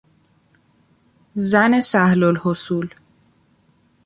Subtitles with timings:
[1.35, 2.89] زن سهلالحصول